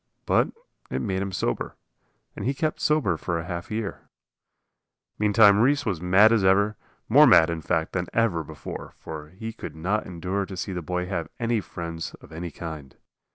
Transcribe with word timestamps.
But 0.25 0.47
it 0.89 0.99
made 0.99 1.21
him 1.21 1.31
sober, 1.31 1.75
and 2.35 2.43
he 2.43 2.55
kept 2.55 2.81
sober 2.81 3.17
for 3.17 3.39
half 3.43 3.69
a 3.69 3.75
year. 3.75 4.09
Meantime 5.19 5.59
Reese 5.59 5.85
was 5.85 6.01
mad 6.01 6.31
as 6.31 6.43
ever, 6.43 6.75
more 7.07 7.27
mad, 7.27 7.51
in 7.51 7.61
fact, 7.61 7.93
than 7.93 8.07
ever 8.11 8.43
before. 8.43 8.93
For 8.97 9.29
he 9.29 9.53
could 9.53 9.75
not 9.75 10.07
endure 10.07 10.47
to 10.47 10.57
see 10.57 10.73
the 10.73 10.81
boy 10.81 11.05
have 11.05 11.29
any 11.39 11.61
friends 11.61 12.15
of 12.15 12.31
any 12.31 12.49
kind. 12.49 12.97